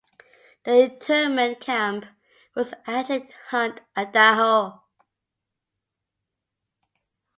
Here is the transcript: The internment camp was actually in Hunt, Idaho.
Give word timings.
The 0.63 0.85
internment 0.85 1.59
camp 1.59 2.05
was 2.55 2.73
actually 2.87 3.17
in 3.17 3.29
Hunt, 3.49 3.81
Idaho. 3.95 4.81